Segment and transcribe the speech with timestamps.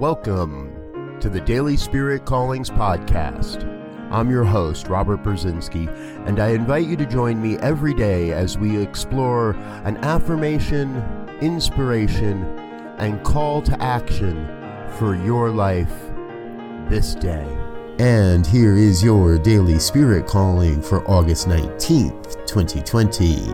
[0.00, 3.64] Welcome to the Daily Spirit Callings Podcast.
[4.12, 5.88] I'm your host, Robert Brzezinski,
[6.24, 11.02] and I invite you to join me every day as we explore an affirmation,
[11.40, 12.44] inspiration,
[12.98, 14.46] and call to action
[14.98, 15.92] for your life
[16.88, 17.48] this day.
[17.98, 23.52] And here is your Daily Spirit Calling for August 19th, 2020.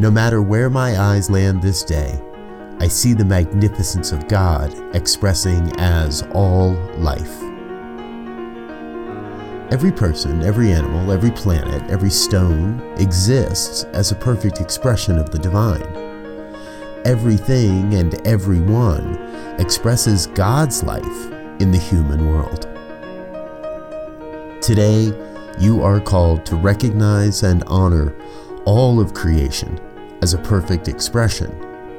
[0.00, 2.22] No matter where my eyes land this day,
[2.80, 7.42] I see the magnificence of God expressing as all life.
[9.72, 15.40] Every person, every animal, every planet, every stone exists as a perfect expression of the
[15.40, 15.82] divine.
[17.04, 19.16] Everything and everyone
[19.58, 22.62] expresses God's life in the human world.
[24.62, 25.12] Today,
[25.58, 28.14] you are called to recognize and honor
[28.66, 29.80] all of creation
[30.22, 31.67] as a perfect expression